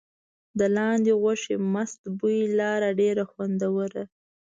د 0.59 0.61
لاندي 0.75 1.13
غوښې 1.21 1.55
مست 1.73 2.01
بوی 2.17 2.39
لاره 2.59 2.89
ډېر 3.01 3.17
خوندور. 3.31 3.91